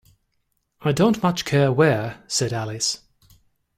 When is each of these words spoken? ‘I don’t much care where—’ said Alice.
‘I 0.81 0.93
don’t 0.93 1.21
much 1.21 1.45
care 1.45 1.71
where—’ 1.71 2.23
said 2.25 2.53
Alice. 2.53 3.01